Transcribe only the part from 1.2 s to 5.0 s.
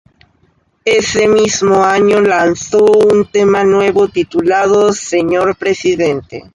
mismo año lanzó un tema nuevo, titulado